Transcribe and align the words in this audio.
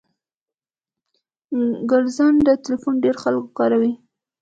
ګرځنده 1.91 2.53
ټلیفون 2.63 2.93
ډیر 3.03 3.15
خلګ 3.23 3.45
کاروي 3.57 3.93